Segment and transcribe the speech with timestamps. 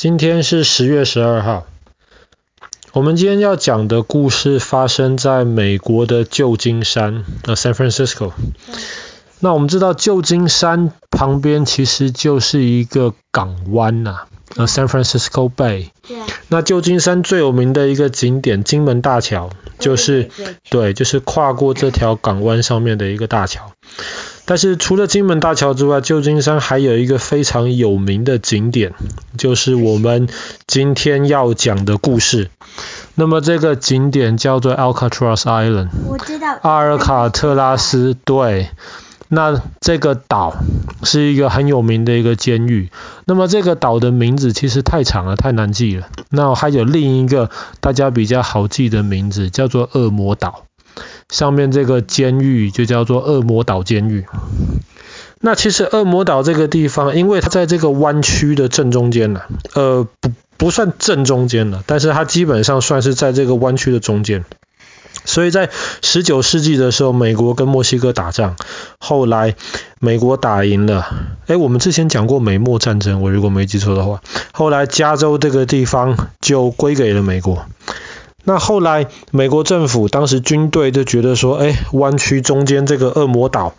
[0.00, 1.66] 今天是十月十二号。
[2.94, 8.32] 我们今天要讲的故事发生在美国的旧金山，呃，San Francisco。
[9.40, 14.20] 那我们知道旧金山旁边其实就是一个港湾呐，
[14.56, 15.90] 呃，San Francisco Bay。
[16.48, 20.30] 那旧金山最有名的一个景点金门大桥，就是
[20.70, 23.72] 对，就是跨过这条港湾上面的一个大桥。
[24.50, 28.94] 但是除了金门大桥之外，旧金山还有一个非常有名的景点，
[29.38, 30.28] 就是我们
[30.66, 32.50] 今天要讲的故事。
[33.14, 36.58] 那么这个景点叫做 Alcatraz Island，我知道。
[36.62, 38.70] 阿尔卡特拉斯，对。
[39.28, 40.56] 那这个岛
[41.04, 42.90] 是一个很有名的一个监狱。
[43.26, 46.08] 那么这个岛的名字其实太长了，太难记了。
[46.28, 50.64] 那还有另一个大家比较好记的名字，叫做恶魔岛。
[51.30, 54.26] 上面这个监狱就叫做恶魔岛监狱。
[55.40, 59.40] 那其实恶魔岛这个地方，因为它在这个湾区的正中间呢，
[59.74, 64.44] 呃，不不算正中间了，但是它基本上算是在这个湾区的中间。
[65.24, 65.68] 所以在
[66.02, 68.56] 十九世纪的时候，美国跟墨西哥打仗，
[68.98, 69.54] 后来
[69.98, 71.06] 美国打赢了。
[71.46, 77.66] 诶，我们之前讲过美墨战争，我如果没记错的话，后来加州这个地方就归给了美国。
[78.50, 83.74] 那后来，美国政府当时军队就觉得说，哎，湾区中间这个恶魔岛，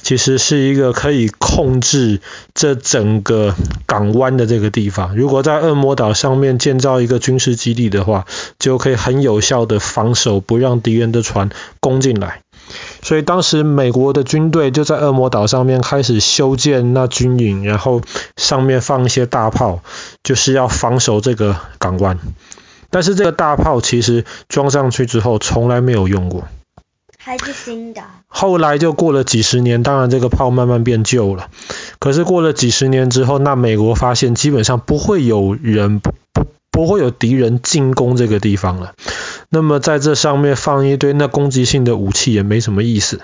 [0.00, 2.22] 其实是一个可以控制
[2.54, 5.14] 这整个港湾的这个地方。
[5.14, 8.24] 如果在恶魔岛上面建造一个军事基地的话，
[8.58, 12.40] 就可以很有效的防守，不让敌人的船攻进来。
[13.02, 18.00] 所以当时美国的军队就在恶魔岛上面开始修建那军营，然后
[18.38, 19.80] 上面放一些大炮，
[20.22, 22.18] 就是要防守这个港湾。
[22.94, 26.44] 但是这个大炮其实装上去之后从来没有用过，
[27.18, 28.00] 还是新的。
[28.28, 31.48] 后来就过了几十年，当然这个炮慢慢变旧了。
[31.98, 38.94] 可是过了几十年之后，那美国发现基本上不会有人不不不会有敌人进攻这个地方了。
[39.48, 43.22] 那么在这上面放一堆那攻击性的武器也没什么意思。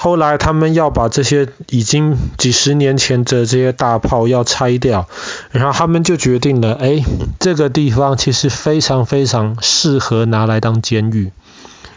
[0.00, 5.08] 后来他们要把这些已经几十年前的这些大炮要拆掉，
[5.50, 7.02] 然后他们就决定了，哎，
[7.40, 11.32] 这个地方其实非常非常适合拿来当监狱。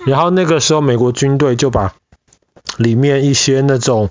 [0.07, 1.93] 然后那个时候美国军队就把
[2.77, 4.09] 里面一些那种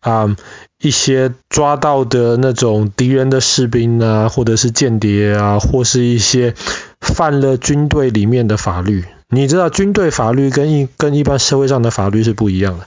[0.00, 0.36] 啊、
[0.82, 6.54] 一些抓到的那种敌人的士兵啊，或者是间谍啊，或是一些
[7.00, 9.06] 犯了军队里面的法律。
[9.28, 12.84] 你知道军队法律跟一跟一般社会上的法律是不一样的。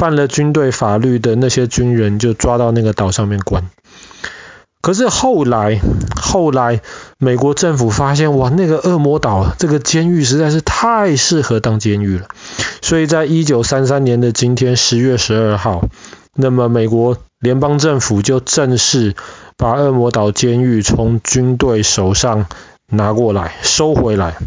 [0.00, 3.68] 犯了军队法律的那些军人就抓到那个岛上面关。
[4.80, 5.78] 可是后来，
[6.16, 6.80] 后来
[7.18, 12.28] 美国政府发现，哇，那个恶魔岛这个监狱实在是太适合当监狱了。
[12.80, 15.84] 所以在一九三三年的今天，十月十二号，
[16.34, 19.14] 那么美国联邦政府就正式
[19.58, 22.46] 把恶魔岛监狱从军队手上
[22.88, 24.38] 拿过来，收回来。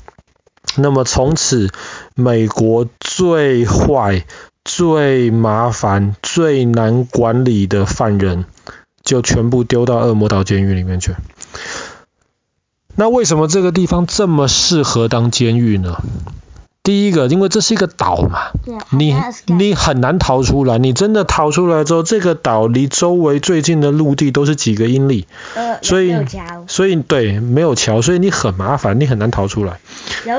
[0.76, 1.70] 那么从此，
[2.16, 4.26] 美国最坏、
[4.66, 8.46] 最麻烦、最难管理的犯人，
[9.04, 11.16] 就全部丢到恶魔岛监狱里面去。
[12.96, 15.98] 那为什么这个地方这么适合当监狱呢？
[16.84, 18.52] 第一个，因为这是一个岛嘛，
[18.92, 20.78] 你你很难逃出来。
[20.78, 26.14] 你真的逃出来之后，这个岛离周围最近的陆地都是几个英里，呃所以
[26.68, 29.80] 所以对，没有桥，所以你很麻烦，你很难逃出来。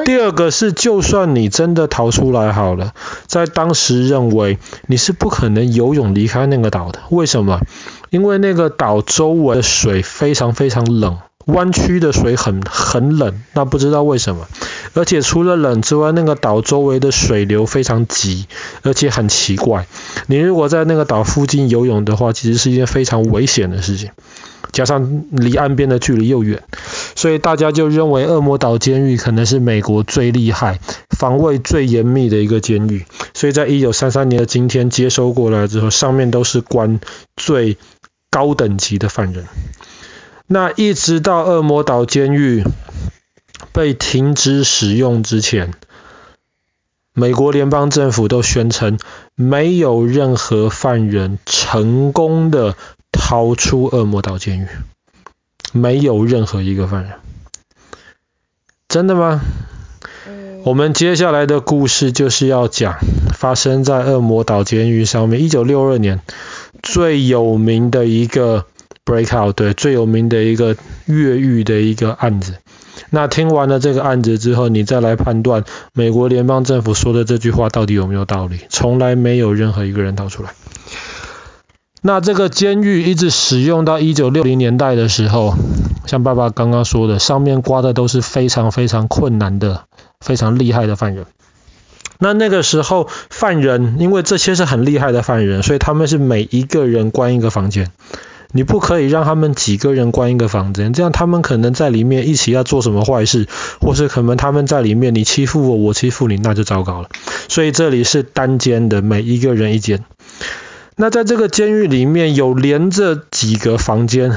[0.05, 2.93] 第二个是，就算你真的逃出来好了，
[3.27, 7.01] 在当时认为你是不可能游泳离开那个岛的。
[7.09, 7.61] 为什么？
[8.11, 11.17] 因为那个岛周围的水非常非常冷。
[11.47, 14.47] 弯曲的水很很冷，那不知道为什么。
[14.95, 18.47] 而且除了冷之外，那个岛周围的水流非常急，
[18.83, 19.87] 而且很奇怪。
[20.27, 24.11] 你如果在那个岛附近游泳的话，其实是一件非常危险的事情。
[24.73, 26.61] 加上离岸边的距离又远，
[27.15, 30.81] 所以大家就认为恶魔岛监狱可能是美国最厉害、
[31.11, 33.05] 防卫最严密的一个监狱。
[33.35, 36.99] 所以在一九三三年的今天接收过来之后，上面都是关
[37.37, 37.77] 最
[38.31, 39.45] 高等级的犯人。
[40.49, 42.65] 那一直到恶魔岛监狱
[43.75, 45.75] 被停止使用之前，
[47.13, 49.01] 美国联邦政府都宣称
[49.35, 52.77] 没有任何犯人成功的
[53.11, 54.69] 逃出恶魔岛监狱，
[55.73, 57.15] 没有任何一个犯人。
[58.89, 59.41] 真的吗？
[60.65, 62.95] 我们接下来的故事就是要讲
[63.37, 66.21] 发生在恶魔岛监狱上面，一九六二年
[66.81, 68.67] 最有名的一个。
[69.07, 72.55] Breakout 对，最有名的一个越狱的一个案子。
[73.15, 78.59] 那听完了这个案子之后，你再来判断美国联邦政府说的这句话到底有没有道理？
[78.69, 80.51] 从来没有任何一个人逃出来。
[82.03, 85.55] 那这个监狱一直使用到一九六零年代的时候，
[86.07, 89.85] 像爸爸刚刚说的，上面挂的都是非常非常困难的、
[90.21, 91.25] 非常厉害的犯人。
[92.19, 97.93] 那那个时候，犯人因为这些是很厉害的犯人，所以他们是每一个人关一个房间。
[98.57, 103.49] 你不可以让他们几个人关一个房间，这样他们可能在里面一起要做什么坏事，
[103.81, 107.09] 或是可能他们在里面你欺负我，我欺负你，那就糟糕了。
[107.49, 110.05] 所以这里是单间的，每一个人一间。
[110.95, 114.31] 那在这个监狱里面有连着几个房间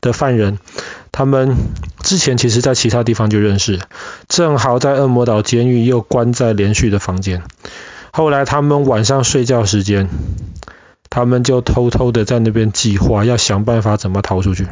[0.00, 0.60] 的犯人，
[1.10, 1.56] 他们
[2.00, 3.80] 之前其实在其他地方就认识，
[4.28, 7.42] 正好在恶魔岛监狱又关在连续的房间。
[8.12, 10.08] 后来他们晚上睡觉时间。
[11.14, 14.66] 他们就偷偷的在那边计划，要想办法怎么逃出去。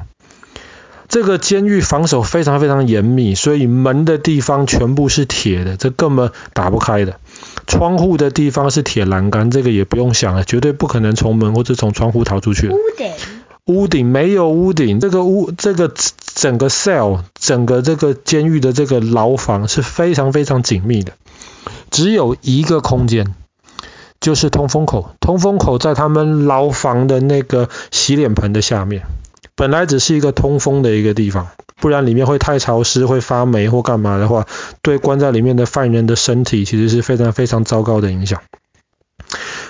[1.07, 7.21] 这个监狱防守非常非常严密，所以门的地方全部是铁的，这根本打不开的。
[7.69, 12.69] 窗户的地方是铁栏杆，这个也不用想了，绝对不可能从门或者从窗户逃出去。
[12.71, 13.13] 屋顶？
[13.67, 15.95] 屋顶没有屋顶，这个屋这个
[16.35, 21.13] 整个 cell 整个这个监狱的这个牢房是非常非常紧密的，
[21.89, 23.37] 只有一个空间。
[24.23, 29.03] 就是通风口，通风口在他们牢房的那个洗脸盆的下面，
[29.57, 31.49] 本来只是一个通风的一个地方，
[31.81, 34.47] 不然里面会太潮湿，会发霉或干嘛的话，
[34.81, 38.41] 对关在里面的犯人的身体其实是非常非常糟糕的影响。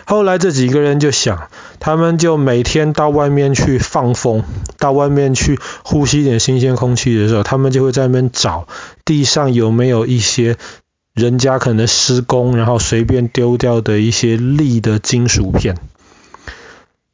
[0.04, 1.48] 后来这几个人就想，
[1.80, 4.44] 他们就每天到外面去放风，
[4.78, 8.68] 到外面去呼吸一点新鲜空气的时候，他们就会在那边找
[9.06, 10.58] 地上有没有一些。
[11.14, 15.76] 人家可能施工，然后随便丢掉的一些粒的金属片。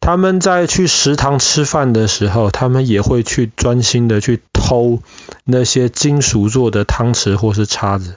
[0.00, 5.00] 他们在去食堂吃饭的时候，他们也会去专心的去偷
[5.45, 8.17] 那些金属做的汤匙或是叉子。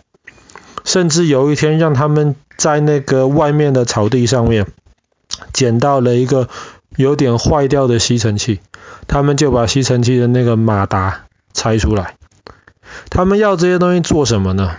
[0.86, 4.68] 甚至有一天，让他们在那个外面的草地上面
[5.51, 6.48] 捡到了一个
[6.95, 8.60] 有点坏掉的吸尘器，
[9.07, 12.16] 他们就把吸尘器的那个马达拆出来。
[13.10, 14.75] 他们要这些东西做什么呢？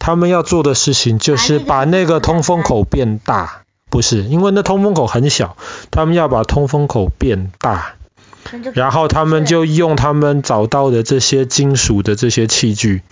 [0.00, 5.56] 他们要做的事情就是把那个通风口变大，不是，因为那通风口很小，
[5.92, 7.94] 他们要把通风口变大，
[8.74, 13.02] 然后他们就用他们找到的这些金属的这些器具，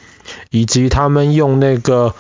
[0.51, 2.15] 以及他们用那个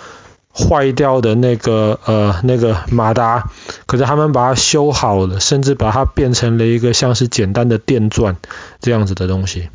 [0.59, 3.51] 坏掉的那个呃那个马达，
[3.87, 8.37] 可是他们把它修好了，甚至把它变成了一个像是简单的电钻
[8.81, 9.69] 这样子的东西，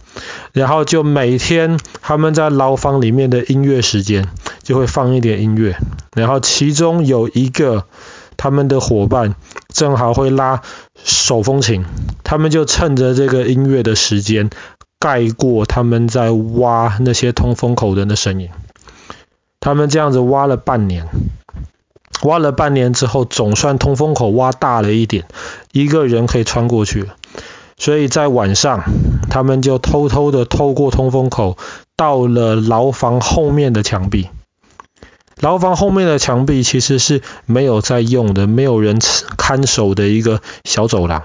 [0.52, 4.28] 然后就每天他们在牢房里面的音乐时间。
[4.64, 5.76] 就会放一点音乐，
[6.16, 7.84] 然后其中有一个
[8.38, 9.36] 他们的伙伴
[9.74, 10.62] 正好会拉
[11.04, 11.84] 手风琴，
[12.24, 14.50] 他们就趁着这个音乐的时间
[15.00, 18.48] 盖过他们在挖那些通风口的那声音。
[19.64, 21.08] 他们这样子挖了半年，
[22.24, 25.24] 挖了半年之后，总算通风口挖大了一点，
[25.72, 27.10] 一个人可以穿过去。
[27.78, 28.84] 所以在晚上，
[29.30, 31.58] 他们就偷偷的透过通风口
[31.96, 34.28] 到了牢房后面的墙壁。
[35.40, 39.00] 牢房后面的墙壁其实是没有在用的，没有人
[39.38, 41.24] 看守的一个小走廊。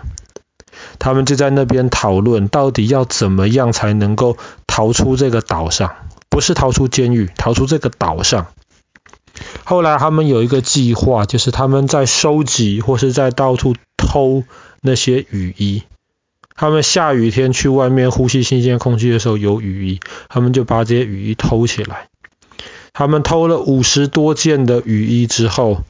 [1.01, 4.37] 他们就在那边讨论，到底要怎么样才能够
[4.69, 5.91] 逃出这个岛上？
[6.29, 8.49] 不是逃出监狱，逃出这个岛上。
[9.65, 14.45] 后来他们有一个计划，就是他们在收集或是在到处偷
[14.81, 15.83] 那些雨衣。
[16.55, 22.09] 他们下雨天去外面呼吸新鲜空气的时候有雨衣，他们就把这些雨衣偷起来。
[22.93, 25.85] 他们偷了五十多件的雨衣之后，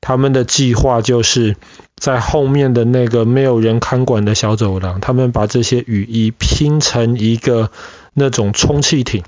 [0.00, 1.56] 他们的计划就是
[1.96, 7.70] 在后面的那个没有人看管的小走廊，他们把这些雨衣拼成一个
[8.14, 9.22] 那种充气艇，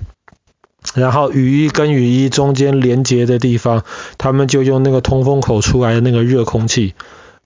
[0.95, 3.83] 然后雨衣跟雨衣中间连接的地方，
[4.17, 6.93] 他们就用那个通风口出来的那个热空气，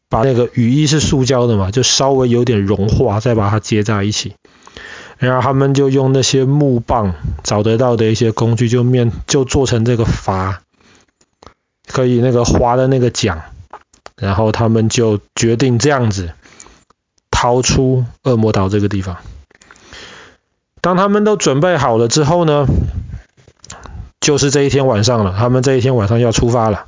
[0.09, 4.35] 把那个雨衣是塑胶的嘛，就稍微有点融化，再把它接在一起。
[5.17, 10.55] 然后他们就用那些木棒找得到的一些工具，就面就做成这个筏，
[11.87, 13.43] 可以那个划的那个桨。
[14.17, 16.31] 然后他们就决定这样子
[17.31, 19.17] 逃出恶魔岛这个地方。
[20.79, 22.67] 当他们都准备好了之后呢，
[24.21, 25.35] 就是这一天晚上了。
[25.37, 26.85] 他们这一天晚上要出发了。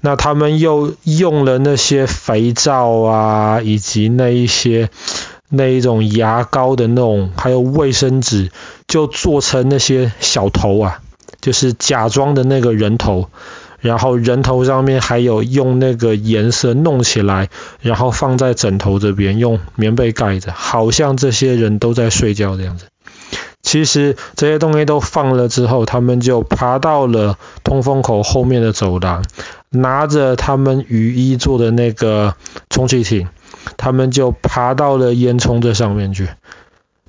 [0.00, 4.90] 那他们又用了那些肥皂啊，以及那一些。
[5.50, 8.50] 那一种牙膏的那种，还有卫生纸，
[8.88, 11.00] 就做成那些小头啊，
[11.40, 13.28] 就是假装的那个人头，
[13.78, 22.86] 然后人头上面还有用那个颜色弄起来，然后放在枕头这边，用棉被盖着，好像这些人都在睡觉这样子。
[23.74, 29.24] 其实这些东西都放了之后，他们就爬到了通风口后面的走廊，
[29.68, 32.36] 拿着他们雨衣做的那个
[32.70, 33.26] 充气艇。
[33.76, 36.28] 他们就爬到了烟囱这上面去。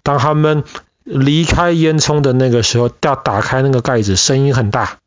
[0.02, 0.64] 当他们
[1.04, 4.98] 离开烟囱的那个时候，要打开那个盖子，声音很大。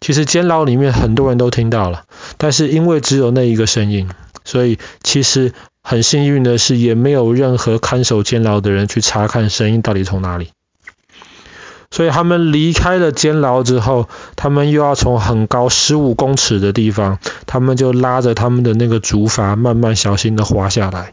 [0.00, 2.04] 其实监牢里面很多人都听到了，
[2.38, 4.08] 但是因为只有那一个声音，
[4.46, 10.48] 所以其实很幸运的是，也没有任何看守监牢的人去查看声音到底从哪里。
[11.94, 21.12] 所以他们离开了监牢之后，他们又要从很高十五公尺的地方，他们就拉着他们的那个竹筏，慢慢小心的滑下来。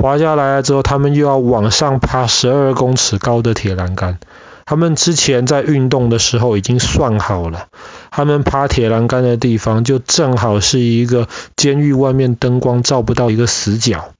[0.00, 4.20] 滑下来了之后，他们又要往上爬十二公尺高的铁栏杆。
[4.66, 7.66] 他们之前在运动的时候已经算好了，
[8.12, 14.13] 他们爬铁栏杆的地方就正好是一个监狱外面灯光照不到一个死角。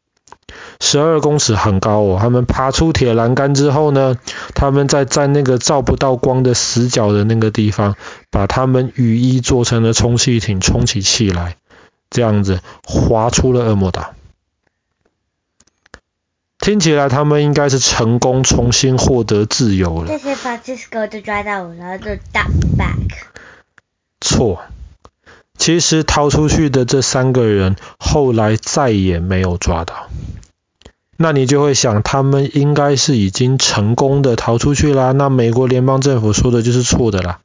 [0.87, 4.19] 十二公尺很高哦，他们爬出铁栏杆之后呢，
[4.55, 7.97] 他们在在那个照不到光的死角的那个地方，
[8.31, 11.57] 把他们雨衣做成了充气艇，充起气来，
[12.11, 14.13] 这样子划出了恶魔岛。
[16.59, 20.09] 听起来他们应该是成功重新获得自由了。
[20.09, 23.09] 这些 Francisco 都抓到我，然后就 duck back。
[24.21, 24.63] 错，
[25.57, 30.09] 其实逃出去的这三个人后来再也没有抓到。
[31.17, 35.13] 那你就会想，他们应该是已经成功的逃出去啦。
[35.13, 37.39] 那美国联邦政府说的就是错的啦。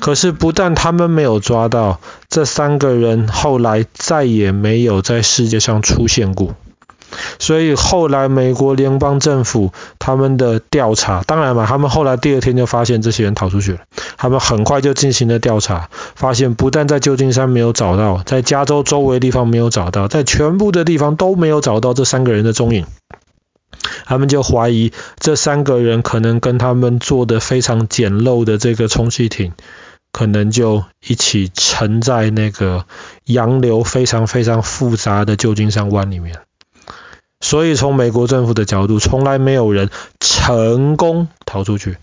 [0.00, 6.54] 可是不但他们没有抓到，这三个人后来再也没有在世界上出现过。
[7.48, 13.78] 所以后来美国联邦政府他们的调查，当然嘛，他们后来第二天就发现这些人逃出去了，
[14.18, 22.84] 他们很快就进行了调查，发现不但在旧金山没有找到，在加州周围地方没有找到，在全部的地方都没有找到这三个人的踪影，
[24.04, 29.54] 他们就怀疑这三个人可能跟他们做的非常简陋的这个充气艇，
[30.12, 32.84] 可能就一起沉在那个
[33.24, 36.36] 洋流非常非常复杂的旧金山湾里面。
[37.40, 39.90] 所以从美国政府的角度，从来没有人
[40.20, 41.96] 成功逃出去。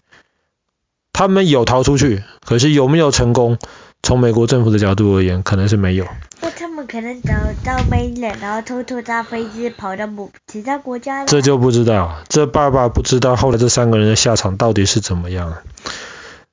[1.13, 3.58] 他们有逃出去，可是有没有成功？
[4.01, 6.06] 从美国政府的角度而言，可能是没有。
[6.42, 11.27] 那他们可能找到没人，然后偷偷搭飞机跑到某其他国家了。
[11.27, 15.54] 这就不知道，这爸爸不知道后来这三个人的下场到底是怎么样。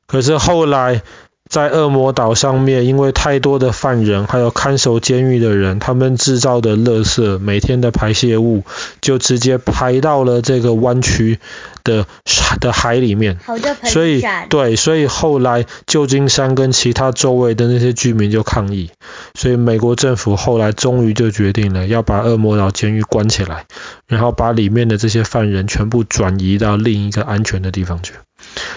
[0.07, 1.03] 可是后来。
[1.53, 8.65] 在恶魔岛上面，因为太多的犯人，还有看守监狱的人，他们制造的垃圾，每天的排泄物，
[9.03, 11.39] 就直接排到了这个湾区
[11.85, 12.07] 的
[12.59, 13.39] 的海里面。
[13.85, 18.89] 所以，对，所以后来旧金山跟其他周围的那些居民就抗议，
[19.35, 23.67] 所以美国政府后来终于就决定了要把恶魔岛监狱关起来，
[24.07, 28.15] 然后把里面的这些犯人全部转移到另一个安全的地方去。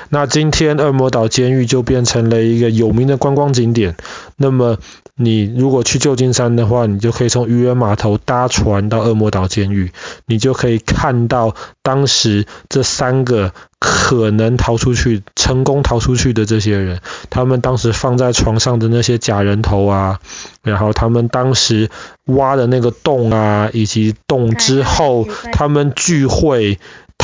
[0.10, 3.96] 那今天恶魔岛监狱就变成了一个有名的观光景点。
[4.38, 4.78] 那么
[5.16, 9.92] 你如果去旧金山的话，你就可以从渔人码头搭船到恶魔岛监狱，
[10.26, 20.20] 你就可以看到当时这三个可能逃出去、成功逃出去的这些人，他们当时放在床上的那些假人头啊，
[20.64, 21.90] 然后他们当时
[22.26, 26.78] 挖的那个洞啊，以及洞之后他们聚会。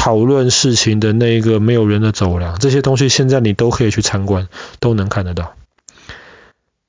[0.03, 4.47] 讨论事情的那一个没有人的走廊，这些东西现在你都可以去参观，
[4.79, 5.53] 都能看得到。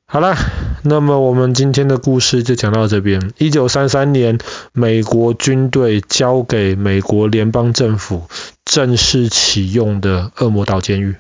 [0.07, 0.35] 好了，
[0.83, 3.33] 那么我们今天的故事就讲到这边。
[3.37, 4.39] 一九三三年，
[4.73, 8.29] 美国军队交给美国联邦政府
[8.65, 11.17] 正式启用的恶魔岛监狱。